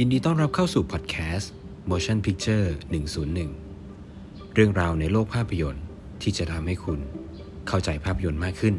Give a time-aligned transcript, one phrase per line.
[0.00, 1.52] ยินดีต้อนรับเข้าสู่พอดแคสต์
[1.90, 2.66] Motion Picture
[3.80, 5.84] 101 เรื่องราวในโลกภาพยนตร์
[6.22, 7.00] ที่จะทำให้คุณ
[7.68, 8.74] เข้าใจภาพยนตร์มากขึ้น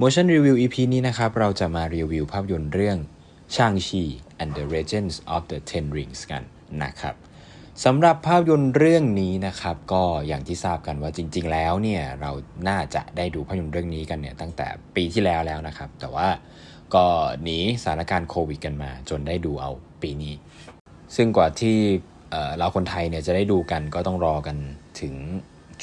[0.00, 2.98] Motion Review EP นี้นะครับ เราจะมารีวิวภาพยนตร์เรื่อง
[3.54, 4.04] Shang-Chi
[4.40, 6.42] and the Legends of the Ten Rings กัน
[6.82, 7.14] นะครับ
[7.84, 12.30] สำหรับภาพยนตร์เรื่องนี้นะครับ ก็อย่างที่ทราบกันว่าจริง ๆ แล้วเนี่ยเรา
[12.68, 14.66] น่าจะได้ดูภาพยนตร์เรื่องนี้กันเนี่ยตั้งแต่
[14.96, 16.28] ปีที่แล้วแล้วนะครับ แต่ว่า
[16.94, 17.06] ก็
[17.42, 19.70] หนีสถานการณ์โควิดกันมา จนได้ดูเอา
[20.02, 20.34] ปีนี้
[21.16, 21.76] ซึ่งกว่าที่
[22.56, 24.56] เราคนไทยเนี่ยจะได้ดูกันก็ต้องรอกัน
[25.00, 25.14] ถึง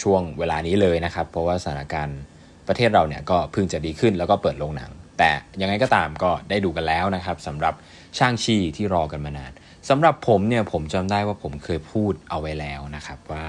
[0.01, 2.20] ช่วงเวลานี้เลยนะครับ เพราะว่าสถานการณ์
[2.67, 5.31] ประเทศเราเนี่ยก็เพิ่งจะดีขึ้นแล้วก็เปิดโรงหนัง แต่
[5.62, 7.73] ยังไงก็ตามก็ได้ดูกันแล้วนะครับสำหรับ
[8.17, 9.51] ช่างชีที่รอกันมานาน
[9.89, 13.45] สำหรับผมเนี่ยผมจำได้ว่าผมเคยพูดเอาไว้แล้วนะครับว่า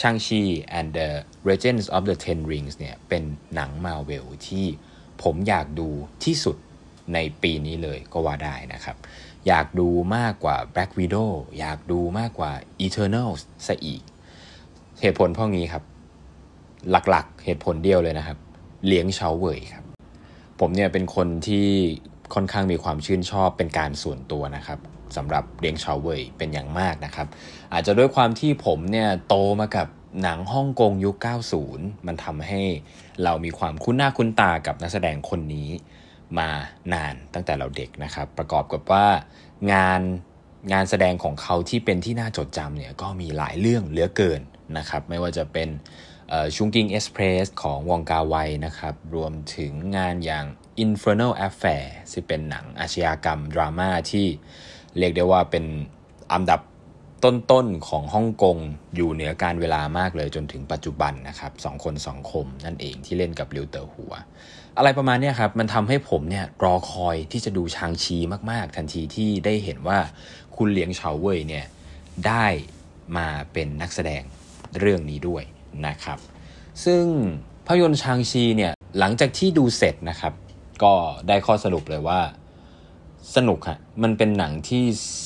[0.00, 0.40] ช่างชี
[0.78, 1.08] and the
[1.48, 3.22] Legends of the Ten Rings เนี่ยเป็น
[3.54, 4.66] หนังมาเวลที่
[5.22, 5.88] ผมอยากดู
[6.24, 6.56] ที่สุด
[7.14, 8.96] ในปีนี้เลยก็ว่าได้นะครับ
[9.48, 12.52] อยากดูมากกว่า Black Widow อยากดูมากกว่า
[12.86, 14.02] Eternals ซะอีก
[15.00, 15.84] เหตุผลพวกนี้ครับ
[16.90, 18.38] หลักๆ เหตุผลเดียวเลยนะครับ
[18.86, 19.84] เลี้ยงเชาเว่ยครับ
[20.60, 21.68] ผมเนี่ยเป็นคนที่
[22.34, 24.78] ค่อนข้างมีความชื่นชอบเป็นการส่วนตัวนะครับ
[25.16, 27.26] สำหรับเลี้ยงเชาเว่ยเป็นอย่างมากนะครับ
[27.72, 29.88] อาจจะด้วยความที่ผมเนี่ยโตมากับ
[30.22, 31.16] หนังฮ่องกงยุค
[31.62, 32.62] 90 มันทำให้
[33.24, 35.68] เรามีความคุ้นหน้าคุ้นตากับนักแสดงคนนี้
[36.38, 36.48] มา
[36.94, 39.06] นานตั้งแต่เราเด็กนะครับ ประกอบกับว่า
[39.72, 40.00] งาน
[40.72, 44.40] งานแสดงของเขาที่เป็นที่น่าจดจำเนี่ยก็มีหลายเรื่องเหลือเกิน
[44.78, 45.68] นะครับ ไม่ว่าจะเป็น
[46.56, 48.34] ชุงกิงเอ็กซ์เพรสของวองกาไว
[48.66, 50.46] นะครับ รวมถึงงานอย่าง
[50.84, 54.26] Infernal Affair ที่เป็นหนังอาชญากรรม ดราม่าที่
[54.98, 55.64] เรียกได้ว่าเป็น
[56.32, 56.60] อันดับ
[57.24, 58.56] ต้นๆของฮ่องกง
[58.96, 64.12] อยู่เหนือการเวลามากเลยจนถึงปัจจุบันนะครับสองคนสองคมนั่นเองที่เล่นกับลิวเตอร์หัว
[64.76, 68.16] อะไรประมาณนี้ครับมันทำให้ผมเนี่ยรอคอยที่จะดูชางชี
[68.50, 69.98] มากๆ ทันทีที่ได้เห็นว่า
[70.56, 71.66] คุณเลียงเฉาเว่ยเนี่ย
[72.26, 72.46] ได้
[73.16, 74.22] มาเป็นนักแสดง
[74.80, 75.42] เรื่องนี้ด้วย
[75.86, 76.18] นะครับ
[76.84, 77.04] ซึ่ง
[77.66, 80.32] ภาพยนตร์ชางชีเนี่ยหลังจากที่ดูเสร็จนะครับ
[80.82, 80.94] ก็
[81.28, 82.20] ได้ข้อสรุปเลยว่า
[83.36, 84.82] สนุกฮะมันเป็นหนังที่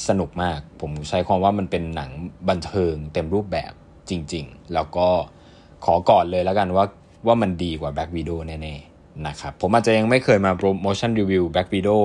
[0.08, 2.10] สนุกมาก ผมใช้ความว่ามันเป็นหนัง
[2.48, 3.72] บันเทิงเต็มรูปแบบ
[4.10, 5.08] จริง ๆ แล้วก็
[5.84, 6.84] ขอก่อนเลยแล้วกันว่า
[7.26, 11.98] ว่ามันดีกว่า Back Video แน่ๆนะครับผมอาจจะยังไม่เคยมาโปรโมชั่นรีวิว Back Video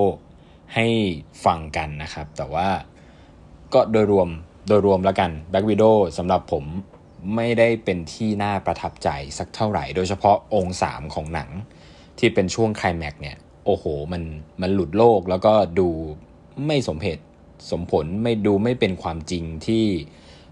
[0.74, 0.86] ให้
[1.44, 2.68] ฟังกันนะครับ แต่ว่า
[3.74, 4.28] ก็โดยรวม
[4.68, 6.64] โดยรวมแล้วกัน Back Video สำหรับผม
[7.36, 9.08] ไม่ได้เป็นที่น่าประทับใจ
[9.38, 11.50] สักเท่าไหร่ โดยเฉพาะองค์ 3 ของหนัง
[12.18, 14.22] ที่เป็นช่วงไคลแม็กเนี่ย โอ้โหมัน
[14.60, 15.88] มันหลุดโลกแล้วก็ดู
[16.66, 17.24] ไม่สมเหตุ
[17.70, 19.84] สมผลไม่ดูไม่เป็นความจริงที่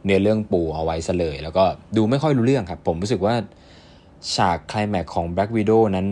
[0.05, 1.65] เนื้อเรื่องปูเอาไว้ซะเลย แล้วก็
[1.97, 3.35] ดูไม่ค่อยรู้เรื่องครับ ผมรู้สึกว่า
[4.35, 6.07] ฉากคลายแม็กของ Black Widow นั้น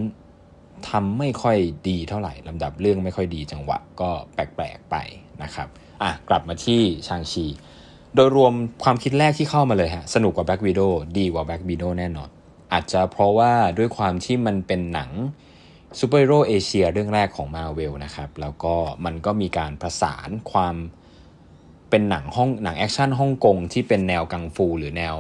[0.91, 1.59] ทำไม่ค่อย
[1.89, 4.97] ดีเท่าไหร่ลำดับเรื่องไม่ค่อยดีจังหวะ ก็แปลกๆไป
[5.43, 5.69] นะครับ
[6.03, 7.45] อะกลับมาที่ Shang-Chi
[8.15, 8.53] โดยรวม
[8.85, 12.29] ความคิดแรกที่เข้ามาเลยฮะสนุกกว่า Black Widow ดีกว่า Black Widow แน่นอน
[12.73, 15.11] อาจจะเพราะว่าด้วยความที่มันเป็นหนัง
[16.01, 18.75] ซูเปอร์ฮีโร่เอเชียเรื่องแรกของมาเวลนะครับ แล้วก็
[19.05, 20.77] มันก็มีการผสานความ
[21.91, 25.17] เป็นหนังฮ่องหนังแอคชั่นฮ่องกงที่เป็นแนวกังฟูหรือแนว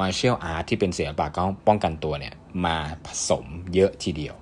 [0.00, 1.26] martial art ที่เป็นศิลปะ
[1.66, 2.76] ป้องกันตัวเนี่ยมา
[3.06, 3.44] ผสม
[3.74, 4.34] เยอะทีเดียว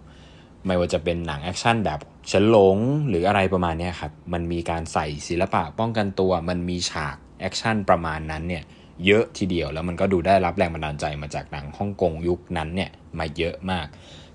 [0.66, 2.76] ไม่ว่าจะเป็นหนังแอคชั่นแบบเฉินหลง
[3.08, 8.64] หรืออะไรประมาณนี้ครับ มันมีการใส่ศิลปะป้องกันตัว มันมีฉากแอคชั่นประมาณนั้นเนี่ย
[9.06, 13.86] เยอะทีเดียวแล้วมันก็ดูได้รับแรงบันดาลใจมาจากหนังฮ่องกงยุคนั้นเนี่ยมาเยอะมาก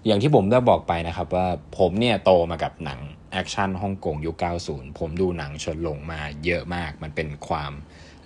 [0.05, 2.99] อย่างที่ผมได้บอกไปนะครับว่าผมเนี่ยโตมากับหนัง
[3.31, 4.35] แอคชั่นฮ่องกงยุค
[4.67, 7.71] 90 ผมดูหนังเฉินหลงมาเยอะมาก มันเป็นความ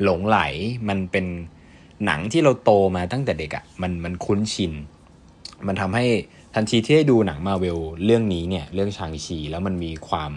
[0.03, 0.39] หลงใหล
[0.89, 1.25] มันเป็น
[2.05, 4.73] หนังที่เราโตมาตั้งแต่เด็กอะ่ะ มันมันคุ้นชิน
[5.67, 6.05] มันทำให้
[6.55, 10.31] ทันทีที่ได้ดูหนังมาเวลเรื่องนี้เนี่ย เรื่อง Shang-Chi แล้วมันมีความ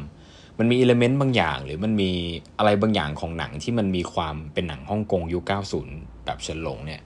[0.58, 2.10] มันมี element บางอย่าง หรือมันมี
[2.58, 5.52] อะไรบางอย่างของหนังที่มันมีความเป็นหนังฮ่องกงยุค
[5.84, 7.00] 90 แบบเฉินหลงเนี่ย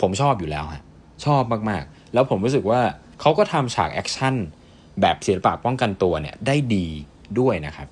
[0.00, 0.82] ผมชอบอยู่แล้วฮะ
[1.24, 2.80] ชอบมากๆ แล้วผมรู้สึกว่า
[3.20, 4.34] เขาก็ทำฉากแอคชั่น
[5.00, 6.86] แบบศิลปะป้องกันตัวเนี่ยได้ดี
[7.40, 7.88] ด้วยนะครับ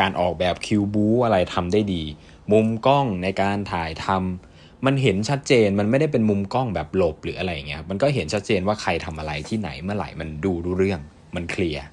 [0.00, 2.02] การออกแบบคิวบู๊อะไรทำได้ดี
[2.52, 11.00] มุมกล้องในการถ่ายทำมันเห็นชัดเจนมันไม่ได้เป็นมุมกล้องแบบหลบหรืออะไรเงี้ยมันก็เห็นชัดเจนว่าใครทำอะไรที่ไหนเมื่อไหร่มันดูรู้เรื่อง
[11.36, 11.84] มันเคลียร์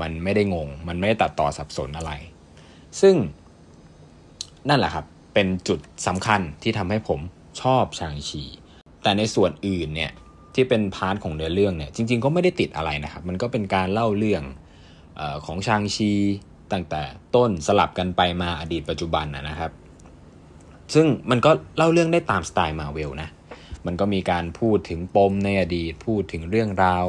[0.00, 2.12] มันไม่ได้งง มันไม่ได้ตัดต่อสับสนอะไร
[3.00, 3.14] ซึ่ง
[4.68, 5.04] นั่นแหละครับ
[5.34, 7.20] เป็นจุดสำคัญที่ทำให้ผม
[7.62, 8.42] ชอบชางชี
[9.02, 10.12] แต่ในส่วนอื่นเนี่ย
[10.56, 14.42] ที่เป็นพาร์ทของเนื้อเรื่องเนี่ยจริง ๆ ก็ไม่ได้ติดอะไรนะครับ มันก็เป็นการเล่าเรื่อง
[15.20, 16.12] อของชางชี
[16.72, 17.02] ตั้งแต่
[17.34, 19.70] ต้นสลับกันไปมาอดีตปัจจุบันนะครับ
[20.94, 23.28] ซึ่งมันก็เล่าเรื่องได้ตามสไตล์มาเวลนะ
[23.86, 27.04] มันก็มีการพูดถึงปมในอดีตพูดถึงเรื่องราว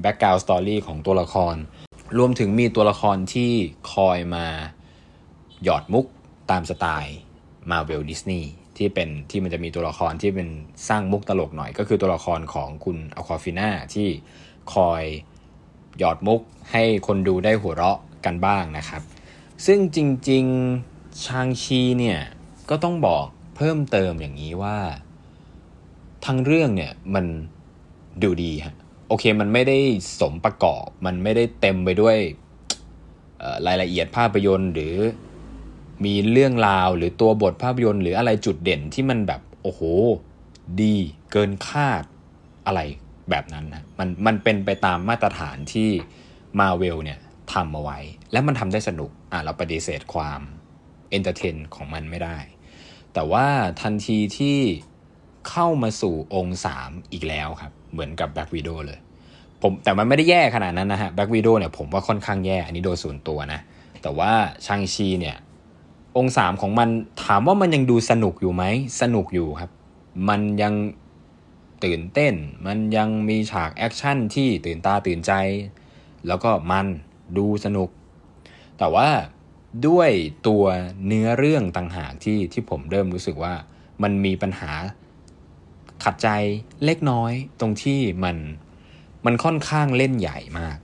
[0.00, 1.56] background story ของตัวละคร
[2.18, 3.52] รวมถึงมีตัวละครที่
[3.92, 4.46] คอยมา
[5.64, 6.06] หยอดมุก
[6.50, 7.16] ตามสไตล์
[7.70, 10.48] Marvel Disney ที่เป็นที่มันจะมีตัวละครที่เป็น
[10.88, 14.08] สร้างมุกตลกหน่อย ก็คือตัวละครของคุณ Awkwafina ที่
[14.74, 15.02] คอย
[15.98, 16.40] หยอดมุก
[16.72, 19.02] ให้คนดูได้หัวเราะกันบ้างนะครับ
[19.66, 19.98] ซึ่งจ
[20.30, 22.20] ริงๆชางชีเนี่ย
[22.70, 24.78] ก็ต้องบอกเพิ่มเติมอย่างนี้ว่า
[26.24, 27.26] ทั้งเรื่องเนี่ยมัน
[28.22, 28.74] ดูดีฮะ
[29.08, 29.78] โอเคมันไม่ได้
[30.20, 32.16] สมประกอบ มันไม่ได้เต็มไปด้วย
[33.66, 34.94] รายละเอียดภาพยนตร์หรือ
[36.04, 39.80] มีเรื่องราวหรือตัวบทภาพยนตร์หรืออะไรจุดเด่นที่มันแบบโอ้โห
[40.80, 40.94] ดี
[41.30, 42.02] เกินคาด
[42.66, 42.80] อะไร
[43.30, 45.90] แบบนั้นนะมันมันเป็นไปตามมาตรฐานที่
[46.60, 47.18] มาเวลเนี่ย
[47.52, 47.98] ทำเอาไว้
[48.32, 50.40] และมันทำได้สนุกอะเราปฏิเสธความ
[51.10, 52.38] entertain ของมันไม่ได้
[53.14, 53.46] แต่ว่า
[53.82, 54.58] ทันทีที่
[55.48, 58.98] เข้ามาสู่องค์ 3 อีกแล้วครับ เหมือนกับ Black Widow เลย
[59.62, 63.60] ผมแต่มันไม่ได้แย่ขนาดนั้นนะฮะ Black Widow เนี่ยผมว่าค่อนข้างแย่ อันนี้โดยส่วนตัวนะ
[64.02, 64.32] แต่ว่า
[64.66, 65.36] Shang-Chi เนี่ย
[66.16, 66.88] องค์สามของมัน
[67.24, 68.64] ถามว่ามันยังดูสนุกอยู่ไหม
[69.00, 69.70] สนุกอยู่ครับ
[70.28, 70.74] มันยัง
[71.84, 72.34] ตื่นเต้น
[72.66, 75.32] มันยังมีฉากแอคชั่นที่ตื่นตาตื่นใจ
[76.26, 76.86] แล้วก็มัน
[77.38, 77.88] ดูสนุก
[78.78, 79.08] แต่ว่า
[79.86, 80.10] ด้วย
[80.48, 80.64] ตัว
[81.06, 83.54] เนื้อเรื่องต่างหากที่ที่ผมเริ่มรู้สึกว่า
[84.02, 84.72] มันมีปัญหา
[86.04, 86.28] ขัดใจ
[86.84, 88.36] เล็กน้อยตรงที่มัน
[89.24, 90.78] มันค่อนข้างเล่นใหญ่มาก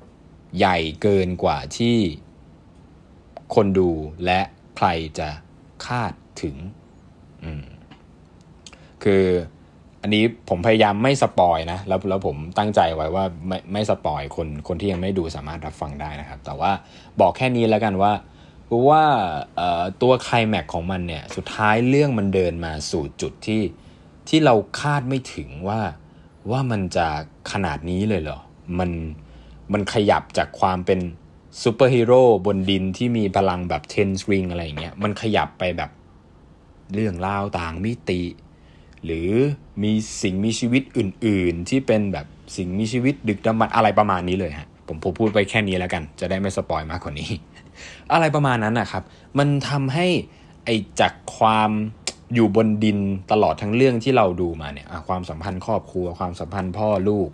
[0.58, 1.96] ใหญ่เกินกว่าที่
[3.54, 3.90] คนดู
[4.24, 4.40] และ
[4.76, 4.88] ใคร
[5.18, 5.28] จะ
[5.86, 6.12] คาด
[6.42, 6.56] ถึง
[9.04, 9.24] คือ
[10.02, 16.72] อันนี้ผมพยายามไม่สปอยนะ แล้วแล้วผมตั้งใจไว้ว่าไม่ไม่สปอยคนคนที่ยังไม่ดูสามารถรับฟังได้นะครับ แต่ว่า
[17.20, 18.12] บอกแค่นี้แล้วกันว่า
[18.88, 19.04] ว่า
[20.02, 23.62] ตัวไคลแม็กของมันเนี่ย สุดท้ายเรื่องมันเดินมาสู่จุดที่
[24.28, 25.80] ที่เราคาดไม่ถึงว่า
[26.50, 27.06] ว่ามันจะ
[27.52, 28.40] ขนาดนี้เลยเหรอ
[28.78, 28.90] มัน
[29.72, 31.00] มันขยับจากความเป็น
[31.62, 35.90] ซูเปอร์ฮีโร่บนดินที่มีพลังแบบ Ten Rings อะไรอย่างเงี้ยมันขยับไปแบบ
[36.94, 38.22] เรื่องราวต่างมิติ
[39.04, 39.30] หรือ
[39.82, 39.92] มี
[40.22, 42.26] สิ่งมีชีวิตอื่น ๆ ที่เป็นแบบ
[42.56, 47.30] สิ่งมีชีวิตดึกดำบรรพ์อะไรประมาณนี้เลยฮะผมพูดไปแค่นี้แล้วกัน จะได้ไม่ spoil มากกว่านี้
[48.12, 49.02] อะไรประมาณนั้นนะครับ
[49.38, 50.06] มันทำให้
[50.64, 50.70] ไอ
[51.00, 51.70] จากความ
[52.34, 52.98] อยู่บนดิน
[53.32, 57.28] ตลอดทั้งเรื่องที่เราดูมาเนี่ยความสัมพันธ์ครอบครัว ความสัมพันธ์พ่อลูก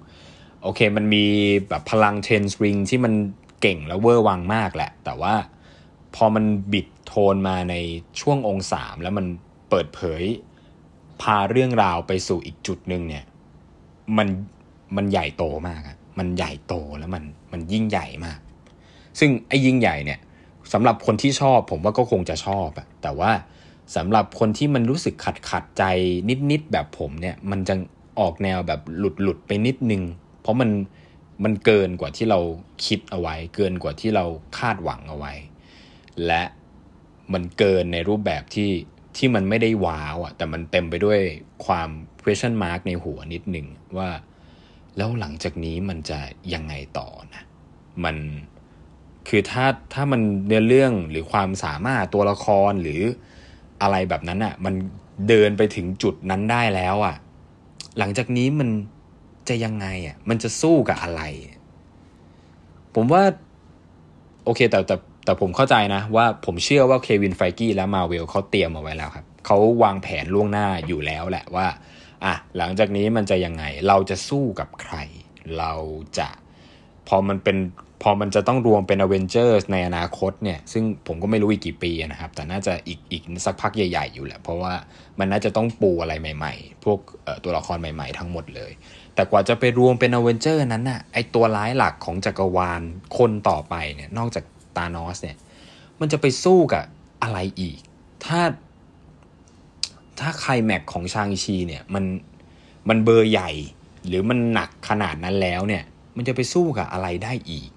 [0.63, 1.25] โอเค มันมี
[1.69, 3.13] แบบพลังเทนสริงที่มัน
[3.63, 5.35] เก่งและเวอร์วังมากแหละ แต่ว่า
[6.15, 7.75] พอมันบิดโทนมาใน
[8.21, 9.27] ช่วงองศามแล้วมัน
[9.71, 10.23] เปิดเผย
[11.23, 13.25] พาเรื่องราวไปสู่อีกจุดหนึ่งเนี่ย
[14.17, 14.29] มัน
[14.97, 18.39] มันใหญ่โตมากอะมันใหญ่โตแล้วมันมันยิ่งใหญ่มาก
[19.19, 20.21] ซึ่งไอ้ยิ่งใหญ่เนี่ย
[20.73, 23.31] สำหรับคนที่ชอบผมว่าก็คงจะชอบอะแต่ว่า
[23.97, 25.85] สำหรับคนที่มันรู้สึกขัดขัดใจ
[26.51, 27.75] นิดๆแบบผมเนี่ย มันจะ
[28.21, 30.03] ออกแนวแบบหลุดหลุดไปนิดนึง
[30.41, 30.71] เพราะมัน
[31.45, 32.41] มันเกินกว่าที่เรา
[32.87, 34.25] คิดเอาไว้ เกินกว่าที่เรา
[34.59, 35.33] คาดหวังเอาไว้
[36.27, 36.43] และ
[37.33, 38.71] มันเกินในรูปแบบที่
[39.17, 41.21] ที่มันไม่ได้ว้าวอะแต่มันเต็มไปด้วย
[41.67, 41.89] ความ
[42.23, 43.67] question mark ในหัวนิดหนึ่ง
[43.99, 44.09] ว่า
[44.97, 46.19] แล้วหลังจากนี้มันจะ
[46.55, 47.43] ยังไงต่อนะ
[48.05, 48.17] มัน
[49.29, 49.65] คือถ้า
[49.95, 53.01] ถ้ามันเนื้อเรื่องหรือความสามารถตัวละครหรือ
[53.83, 54.75] อะไรแบบนั้นอะ มัน
[55.29, 57.17] เดินไปถึงจุดนั้นได้แล้วอะ
[57.99, 58.69] หลังจากนี้มัน
[59.49, 61.23] จะยังไงอะ มันจะสู้กับอะไร
[62.95, 63.23] ผมว่า
[64.45, 71.67] โอเค แต่แต่แต่ผมเข้าใจนะ ว่าผมเชื่อว่าเควินไฟกี้และมาเวลเขาเตรียมเอาไว้แล้วครับเขาวางแผนล่วงหน้าอยู่แล้วแหละว่า
[72.25, 74.97] อะ หลังจากนี้มันจะยังไง เราจะสู้กับใคร
[75.59, 75.73] เรา
[76.19, 76.29] จะ
[77.09, 77.57] พอมันเป็น
[78.03, 84.75] พอมันจะต้องรวมเป็นอเวนเจอร์ในอนาคตเนี่ย ซึ่งผมก็ไม่รู้อีกกี่ปีนะครับ แต่น่าจะอีกอีกสักพักใหญ่ ๆ อยู่แหละ เพราะว่า
[85.19, 86.99] มันน่าจะต้องปูอะไรใหม่ ๆ พวก
[87.45, 88.73] ตัวละครใหม่ ๆ ทั้งหมดเลย
[89.15, 92.83] แต่กว่าจะไปรวมเป็นอเวนเจอร์นั้นน่ะไอตัวร้ายหลักของจักรวาล
[93.19, 94.45] คนต่อไปเนี่ยนอกจาก
[94.77, 95.37] Thanos เนี่ย
[96.01, 96.85] มันจะไปสู้กับ
[97.23, 97.79] อะไรอีก
[98.25, 98.41] ถ้า
[100.21, 102.05] ถ้าใครแม็กของ Shang-Chi เนี่ยมัน
[102.89, 103.51] มันเบอร์ใหญ่
[104.07, 105.85] หรือมันหนักขนาดนั้นแล้วเนี่ย
[106.17, 107.71] มันจะไปสู้กับอะไรได้อีก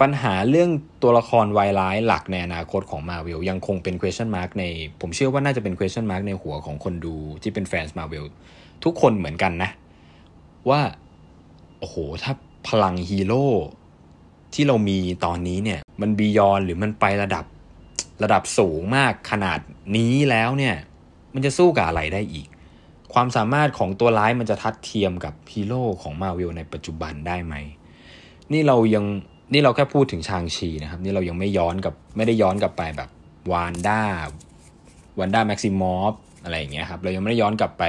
[0.00, 0.70] ปัญหาเรื่อง
[1.02, 4.64] ตัวละครวายร้ายหลักในอนาคตของมาเวลยังคงเป็น question mark ใน
[5.00, 8.24] ผมเชื่อว่าน่าจะเป็น question mark ในหัวของคนดูที่เป็นแฟนมาเวล
[8.84, 9.70] ทุกคนเหมือนกันนะ
[10.70, 10.80] ว่า
[11.78, 12.32] โอ้โห ถ้า
[12.68, 13.46] พลังฮีโร่
[14.54, 17.44] ที่เรามีตอนนี้เนี่ย มัน beyond หรือมันไประดับ
[18.22, 19.60] ระดับสูงมากขนาด
[19.96, 20.74] นี้แล้วเนี่ย
[21.34, 22.48] มันจะสู้กับอะไรได้อีก
[23.12, 27.54] ความสามารถของตัวร้ายมันจะทัดเทียมกับฮีโร่ของมาวิลในปัจจุบันได้ไหม
[28.52, 29.04] นี่เรายัง
[29.52, 33.10] นี่เราแค่พูดถึง Shang-Chi นะครับ นี่เรายังไม่ย้อนกับไม่ได้ย้อนกลับไปแบบ
[33.52, 36.12] Wanda Wanda Maximoff
[36.44, 37.84] อะไรอย่างเงี้ยครับ เรายังไม่ได้ย้อนกลับไป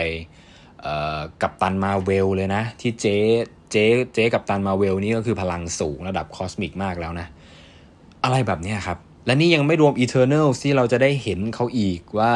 [1.42, 3.18] กัปตันมาเวลเลยนะ ที่เจ๊
[3.72, 7.28] เจ๊เจ๊กัปตันมาเวลนี่ก็คือพลังสูงระดับ cosmic มากแล้วนะ
[8.24, 12.32] อะไรแบบนี้ครับ และนี่ยังไม่รวม Eternals ที่เราจะได้เห็นเขาอีกว่า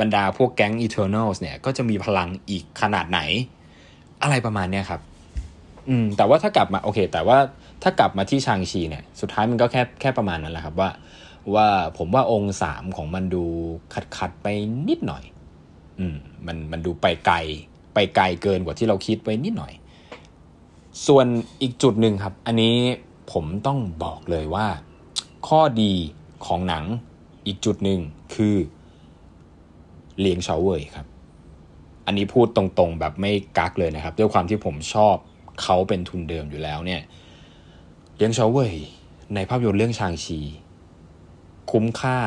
[0.00, 3.20] บรรดาพวกแก๊ง Eternals เนี่ยก็จะมีพลังอีกขนาดไหน
[4.22, 5.00] อะไรประมาณเนี้ยครับ
[5.88, 7.38] อืมแต่ว่าถ้ากลับมาโอเค แต่ว่า
[7.82, 10.90] ถ้ากลับมาที่ชางชีเนี่ย สุดท้ายมันก็แค่แค่ประมาณนั้นแหละครับว่า
[11.54, 11.68] ว่า
[11.98, 13.44] ผมว่าองค์สามของมันดู
[13.94, 14.46] ขัดขัดไป
[14.88, 15.24] นิดหน่อย
[15.98, 16.16] อืม
[16.46, 17.36] มันมันดูไปไกล
[17.94, 19.72] ไปไกลเกินกว่าที่เราคิดไว้นิดหน่อย
[21.06, 21.26] ส่วน
[21.62, 22.76] อีกจุดหนึ่งครับ อันนี้
[23.32, 24.66] ผมต้องบอกเลยว่า
[25.48, 25.92] ข้อดี
[26.46, 26.84] ของหนัง
[27.46, 28.00] อีกจุดหนึ่ง
[28.34, 28.56] คือ
[30.20, 31.06] เลียงเฉาเว่ยครับ
[32.06, 35.16] อันนี้พูดตรงๆแบบไม่กักเลยนะครับ ด้วยความที่ผมชอบ
[35.62, 37.02] เขาเป็นทุนเดิมอยู่แล้วเนี่ย
[38.16, 38.74] เลียงเฉาเว่ย
[39.34, 40.40] ในภาพยนตร์เรื่องชางชี
[41.70, 42.18] คุ้มค่า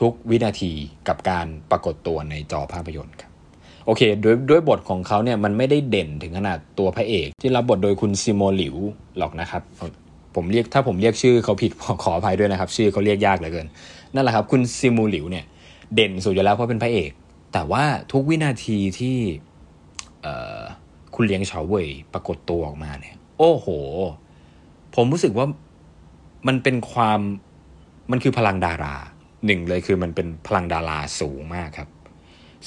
[0.00, 0.72] ทุกวินาที
[1.08, 3.27] กับการปรากฏตัวในจอภาพยนตร์ครับ
[3.88, 8.76] โอเคด้วยด้วยบทของเขาเนี่ยมันไม่ได้เด่นถึงขนาดตัวพระเอก ที่รับบทโดยคุณซิโมหลิว
[9.18, 9.62] หรอกนะครับ
[10.34, 11.70] ผมเรียกถ้าผมเรียกชื่อเขาผิด
[12.02, 13.66] ขออภัยด้วยนะครับ ชื่อเขาเรียกยากเหลือเกิน
[14.14, 15.44] นั่นแหละครับ คุณซิโมหลิวเนี่ย
[15.94, 17.10] เด่นสุดอยู่แล้วเพราะเป็นพระเอก
[17.52, 19.16] แต่ว่าทุกวินาทีที่
[21.14, 23.66] คุณเลี้ยงเฉาเว่ยปรากฏตัวออกมาเนี่ย โอ้โห
[24.94, 25.46] ผมรู้สึกว่า
[26.46, 27.20] มันเป็นความ
[28.10, 28.94] มันคือพลังดารา
[29.46, 31.88] หนึ่งเลยคือมันเป็นพลังดาราสูงมากครับ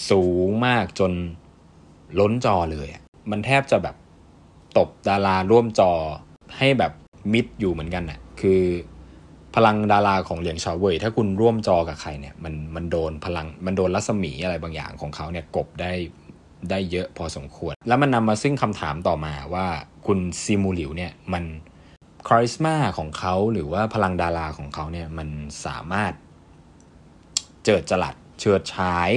[0.09, 1.11] สูงมากจน
[2.19, 2.87] ล้นจอเลย
[3.31, 3.95] มันแทบจะแบบ
[4.77, 5.91] ตบดาราร่วมจอ
[6.57, 6.91] ให้แบบ
[7.33, 8.61] มิดอยู่เหมือนกันน่ะ คือ
[9.55, 15.91] พลังดาราของเหลียงชาเว่ยถ้าคุณร่วมจอกับใครเนี่ย มันมันโดนพลังมันโดนรัศมีอะไรบางอย่างของเขาเนี่ยกบได้
[16.69, 19.67] ได้เยอะพอสมควร แล้วมันนำมาซึ่งคำถามต่อมาว่า
[20.07, 21.43] คุณซิมูหลิวเนี่ยมัน
[22.27, 25.29] คาริสมาของเขาหรือว่าพลังดาราของเขาเนี่ยมัน
[25.65, 26.13] สามารถ
[27.63, 29.11] เจิดจลัดเฉิดฉาย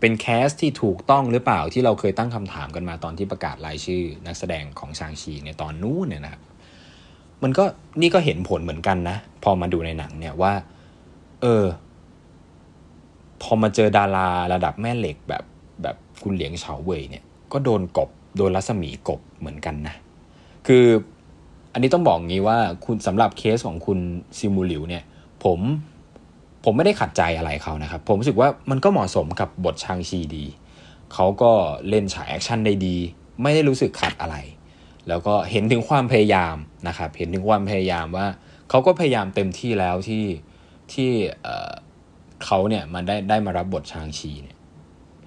[0.00, 6.42] เป็นแคสที่ถูกต้องหรือเปล่าที่เราเคยตั้งคำถามกันมาตอนที่ประกาศรายชื่อ นักแสดงของชางชีในตอนนู้นเนี่ยนะครับ
[7.42, 7.64] มันก็
[8.00, 10.52] นี่ก็เห็นผลเหมือนกันนะ พอมาดูในหนังเนี่ยว่า
[11.42, 11.64] เออ
[13.42, 15.44] พอมาเจอดาราระดับแม่เหล็กแบบ
[15.82, 19.94] แบบคุณเหลียงเฉาเว่ยเนี่ย ก็โดนกบโดนรัศมีกบเหมือนกันนะ
[20.66, 20.84] คือ
[21.72, 23.98] อันนี้ต้องบอกงี้ว่าคุณสำหรับเคสของคุณ
[24.38, 25.04] Simu Liu เนี่ย
[25.44, 25.60] ผม
[26.64, 30.44] ผมไม่ได้ขัดใจอะไรเขานะครับ ผมรู้สึกว่ามันก็เหมาะสมกับบท Shang-Chi ดี
[31.14, 31.52] เขาก็
[31.88, 32.96] เล่นฉากแอคชั่นได้ดี
[33.42, 34.36] ไม่ได้รู้สึกขัดอะไร
[35.08, 36.56] แล้วก็เห็นถึงความพยายาม
[36.88, 38.26] นะครับ เห็นถึงความพยายามว่า
[38.70, 40.24] เขาก็พยายามเต็มที่แล้วที่
[40.92, 41.10] ที่
[42.44, 44.56] เขาเนี่ยมันได้ได้มารับบทชางชีเนี่ย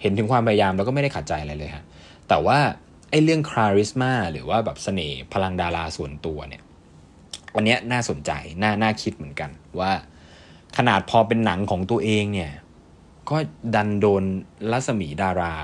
[0.02, 1.84] เห็นถึงความพยายามแล้วก็ไม่ได้ขัดใจอะไรเลยฮะ
[2.30, 2.60] แต่ว่า
[3.10, 6.62] ไอ้เรื่องคาริสมาหรือว่าแบบเสน่ห์พลังดาราส่วนตัวเนี่ย
[7.56, 9.92] อันนี้น่าสนใจ น่า น่าคิดเหมือนกันว่า
[10.78, 12.52] ขนาดพอเป็นหนังของตัวเองเนี่ย
[13.30, 13.38] ก็
[13.76, 14.24] ดันโดน
[14.72, 15.56] รัศมีดารา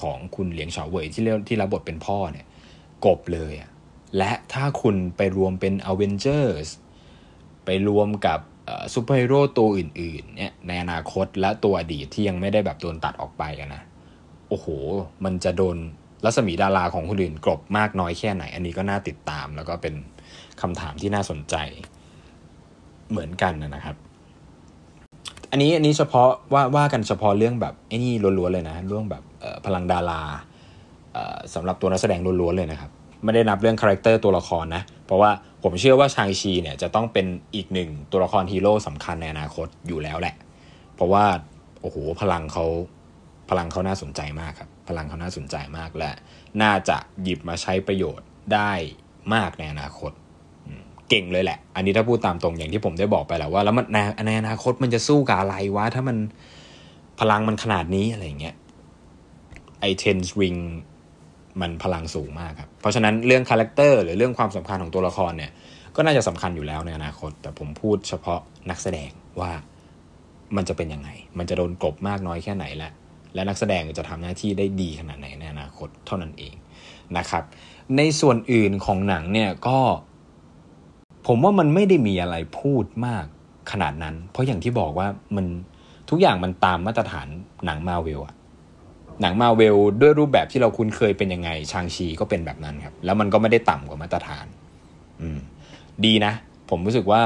[0.00, 2.46] ของคุณเหลียงเฉาเว่ยที่เรียกที่รับบทเป็นพ่อเนี่ย
[3.06, 3.70] กลบเลยอะ
[4.16, 6.68] และถ้าคุณไปรวมเป็น Avengers
[7.64, 8.40] ไปรวมกับ
[8.94, 13.82] ซูเปอร์ฮีโร่ตัวอื่นๆเนี่ยในอนาคตและตัวอดีตที่ยังไม่ได้แบบโดนตัดออกไปนะ
[14.48, 14.66] โอ้โห
[15.24, 15.76] มันจะโดน
[16.24, 19.94] รัศมีดาราของคนอื่นกลบมากน้อยแค่ไหน อันนี้ก็น่าติดตามแล้วก็เป็น
[20.60, 21.56] คำถามที่น่าสนใจ
[23.10, 23.96] เหมือนกันนะครับ
[25.50, 29.22] อันนี้อันนี้เฉพาะว่าว่ากันเฉพาะเรื่องแบบไอ้นี่ล้วนๆเลยนะเรื่องแบบ
[29.66, 30.20] พลังดารา
[31.54, 32.90] สำหรับตัวนักแสดงล้วนๆเลยนะครับ
[33.24, 35.30] ไม่ได้นับเรื่องคาแรคเตอร์ตัวละครนะ เพราะว่า
[35.62, 40.34] ผมเชื่อว่าชางชีเนี่ยจะต้องเป็นอีกหนึ่งตัวละครฮีโร่สำคัญในอนาคตอยู่แล้วแหละ
[40.94, 41.24] เพราะว่า
[41.80, 42.66] โอ้โหพลังเขา
[43.50, 46.12] พลังเขาน่าสนใจมากครับ พลังเขาน่าสนใจมากและ
[46.62, 48.72] น่าจะหยิบมาใช้ประโยชน์ได้
[49.34, 50.12] มากในอนาคต
[51.08, 53.86] เก่งเลยแหละ อันนี้ถ้าพูดตามตรงอย่างที่ผมได้บอกไปแล้วว่า แล้วมัน
[54.26, 56.16] ในอนาคตมันจะสู้กับอะไรวะถ้ามัน
[57.20, 58.54] พลังมันขนาดนี้อะไรเงี้ย
[59.80, 60.56] ไอ้ Ten Rings
[61.60, 65.50] มันพลังสูงมากครับ เพราะฉะนั้นเรื่องคาแรคเตอร์หรือเรื่องความสำคัญของตัวละครเนี่ย
[65.96, 69.10] ก็น่าจะสำคัญอยู่แล้วในอนาคต แต่ผมพูดเฉพาะนักแสดง
[69.40, 69.52] ว่า
[70.56, 72.90] มันจะเป็นยังไง มันจะโดนกลบมากน้อยแค่ไหนและ
[73.34, 76.54] และนักแสดงจะทำหน้าที่ได้ดีขนาดไหนในอนาคตเท่านั้นเอง
[77.18, 77.44] นะครับ
[77.96, 79.78] ในส่วนอื่นของหนังเนี่ยก็
[81.30, 83.24] ผมว่ามันไม่ได้มีอะไรพูดมาก
[83.72, 85.46] ขนาดนั้น เพราะอย่างที่บอกว่ามัน
[86.10, 87.26] ทุกอย่างมันตามมาตรฐาน
[87.64, 88.34] หนังมาเวลอะ
[89.20, 94.46] หนังมาเวลด้วยรูปแบบที่เราคุ้นเคยเป็นยังไง ชางชีก็เป็นแบบนั้นครับ แล้วมันก็ไม่ได้ต่ำกว่ามาตรฐาน
[95.20, 95.38] อืม
[96.04, 96.32] ดีนะ
[96.70, 97.20] ผมรู้สึกว่า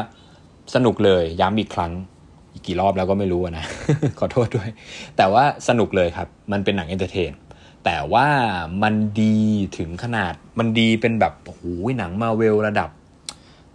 [0.74, 1.92] สนุกเลยย้ำอีกครั้ง
[2.52, 3.64] อีกกี่รอบแล้วก็ไม่รู้นะ
[4.18, 4.68] ขอโทษด้วย
[5.16, 7.32] แต่ว่าสนุกเลยครับ มันเป็นหนัง entertain
[7.84, 8.26] แต่ว่า
[8.82, 9.38] มันดี
[9.78, 11.62] ถึงขนาดมันดีเป็นแบบโอ้โห
[11.98, 12.90] หนังมาเวลระดับ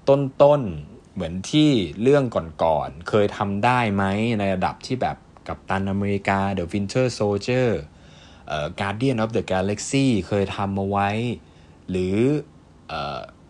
[0.10, 1.70] ต้นๆ เหมือนที่
[2.02, 2.24] เรื่อง
[2.64, 4.04] ก่อนๆ เคยทำได้ไหม
[4.40, 7.70] ในระดับที่แบบกัปตันอเมริกา The Winter Soldier
[8.80, 11.10] Guardian of the Galaxy เคยทำมาไว้
[11.90, 12.16] หรือ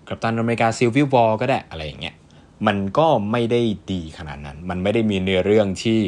[0.08, 2.16] กัปตันอเมริกา Civil War ก็ได้อะไรอย่างเงี้ย
[2.68, 3.62] มันก็ไม่ได้
[3.92, 6.02] ดีขนาดนั้น มันไม่ได้มีเนื้อเรื่องที่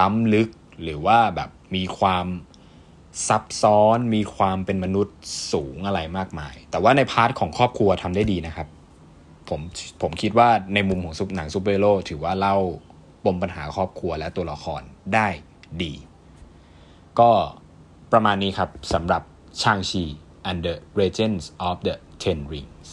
[0.00, 0.48] ล้ำลึก
[0.82, 2.26] หรือว่าแบบมีความ
[3.28, 5.16] ซับซ้อนมีความเป็นมนุษย์
[5.52, 8.68] สูงอะไรมากมาย แต่ว่าใน part ของครอบครัวทำได้ดีนะครับ
[9.50, 9.60] ผม
[10.02, 12.56] ผมคิดว่าในมุมของซุปหนังซูเปอร์ฮีโร่ถือว่าเล่า
[13.24, 14.82] ปมปัญหาครอบครัวและตัวละคร
[15.14, 15.28] ได้
[15.82, 15.94] ดี
[17.18, 17.30] ก็
[18.12, 19.22] ประมาณนี้ครับสำหรับ
[19.62, 20.04] ชางชี
[20.48, 22.88] and the Legends of the Ten Rings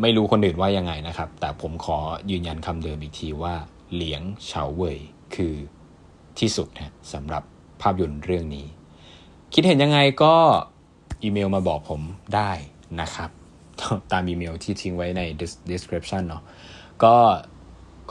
[0.00, 1.98] ไม่รู้คนอื่นว่ายังไงนะครับ แต่ผมขอ
[2.30, 3.54] ยืนยันคำเดิมอีกทีว่า
[3.92, 4.98] เหลียงเฉาเว่ย
[5.34, 5.54] คือ
[6.38, 7.42] ที่สุดนะสำหรับ
[7.80, 8.66] ภาพยนตร์เรื่องนี้
[9.54, 10.34] คิดเห็นยังไงก็
[11.22, 12.00] อีเมลมาบอกผม
[12.34, 12.52] ได้
[13.00, 13.30] นะครับ
[14.12, 15.22] ตามอีเมลที่ทิ้งไว้ใน
[15.70, 16.42] description เนาะ
[17.04, 17.14] ก็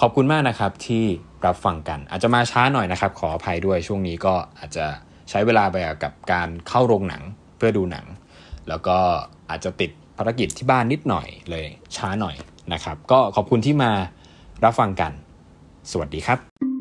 [0.02, 1.04] ขอบคุณมากนะครับที่
[1.46, 4.86] รับฟังกัน อาจจะมาช้าหน่อยนะครับ ขออภัยด้วยช่วงนี้ก็อาจจะ
[5.30, 7.24] ใช้เวลาไปกับการเข้าโรงหนัง
[7.58, 8.06] เพื่อดูหนัง
[8.70, 8.98] แล้วก็
[9.50, 12.36] อาจจะติดภารกิจที่บ้านนิดหน่อยเลยช้าหน่อย
[12.74, 13.92] นะครับ ก็ขอบคุณที่มา
[14.64, 15.12] รับฟังกัน
[15.92, 16.77] สวัสดีครับ